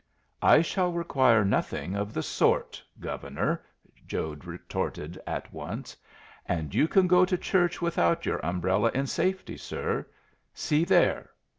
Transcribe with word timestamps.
"I 0.41 0.63
shall 0.63 0.91
require 0.91 1.45
nothing 1.45 1.95
of 1.95 2.11
the 2.11 2.23
sort, 2.23 2.83
Governor," 2.99 3.63
Jode 4.07 4.45
retorted 4.45 5.21
at 5.27 5.53
once. 5.53 5.95
"And 6.47 6.73
you 6.73 6.87
can 6.87 7.05
go 7.05 7.23
to 7.23 7.37
church 7.37 7.83
without 7.83 8.25
your 8.25 8.43
umbrella 8.43 8.89
in 8.95 9.05
safety, 9.05 9.57
sir. 9.57 10.07
See 10.55 10.85
there." 10.85 11.29